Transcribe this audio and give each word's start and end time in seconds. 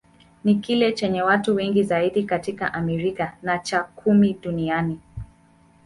Ni 0.43 0.55
kile 0.55 0.91
chenye 0.91 1.21
watu 1.21 1.55
wengi 1.55 1.83
zaidi 1.83 2.23
katika 2.23 2.73
Amerika, 2.73 3.37
na 3.41 3.59
cha 3.59 3.83
kumi 3.83 4.33
duniani. 4.33 4.99